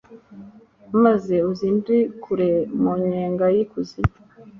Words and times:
maze 1.03 1.35
unzikure 1.49 2.49
mu 2.81 2.91
nyenga 3.05 3.45
y'ikuzimu 3.55 4.15